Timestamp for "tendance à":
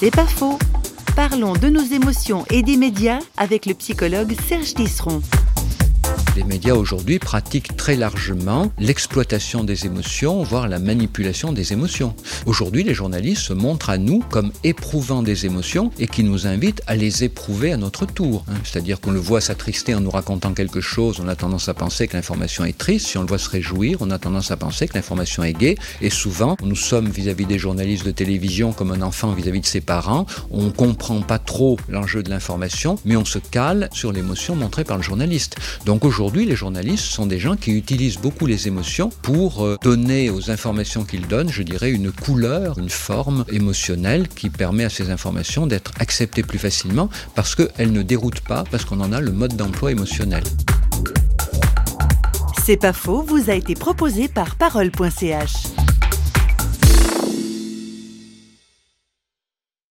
21.34-21.74, 24.20-24.56